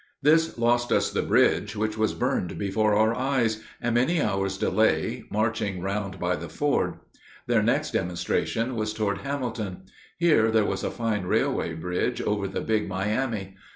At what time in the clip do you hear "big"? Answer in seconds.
12.61-12.87